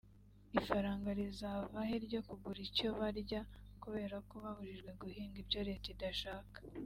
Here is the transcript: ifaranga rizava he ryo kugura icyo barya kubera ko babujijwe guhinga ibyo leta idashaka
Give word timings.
ifaranga 0.59 1.09
rizava 1.19 1.77
he 1.89 1.95
ryo 2.05 2.19
kugura 2.29 2.59
icyo 2.67 2.89
barya 2.99 3.41
kubera 3.83 4.15
ko 4.29 4.35
babujijwe 4.43 4.91
guhinga 5.01 5.37
ibyo 5.43 5.59
leta 5.67 5.87
idashaka 5.95 6.57